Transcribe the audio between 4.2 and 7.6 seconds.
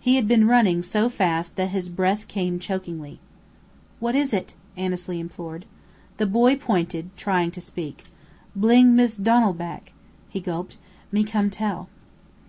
it?" Annesley implored. The boy pointed, trying to